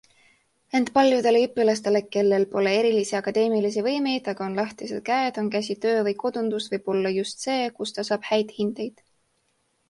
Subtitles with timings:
[0.77, 6.15] Ent paljudele õpilastele, kellel pole erilisi akadeemilisi võimeid, aga on lahtised käed, on käsitöö või
[6.25, 9.07] kodundus võib-olla just see, kus ta saab häid hindeid.